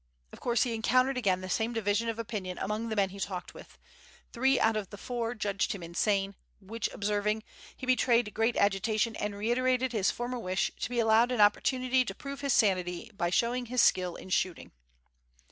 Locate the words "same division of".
1.47-2.17